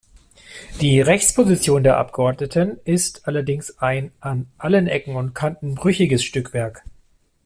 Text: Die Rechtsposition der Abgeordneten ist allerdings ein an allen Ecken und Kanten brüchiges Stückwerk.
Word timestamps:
Die 0.81 0.99
Rechtsposition 0.99 1.83
der 1.83 1.97
Abgeordneten 1.99 2.79
ist 2.85 3.27
allerdings 3.27 3.77
ein 3.77 4.11
an 4.19 4.47
allen 4.57 4.87
Ecken 4.87 5.15
und 5.15 5.35
Kanten 5.35 5.75
brüchiges 5.75 6.23
Stückwerk. 6.23 6.83